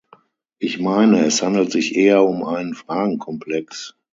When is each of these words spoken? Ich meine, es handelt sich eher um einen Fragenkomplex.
Ich 0.57 0.79
meine, 0.79 1.23
es 1.25 1.43
handelt 1.43 1.71
sich 1.71 1.95
eher 1.95 2.23
um 2.23 2.43
einen 2.43 2.73
Fragenkomplex. 2.73 3.93